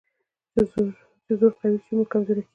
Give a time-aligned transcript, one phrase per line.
[1.25, 2.49] چې زور قوي شي، موږ کمزوري کېږو.